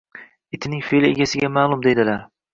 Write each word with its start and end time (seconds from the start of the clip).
Itining 0.57 0.81
fe’li 0.87 1.11
egasiga 1.17 1.53
ma’lum, 1.59 1.87
deydilar. 1.89 2.27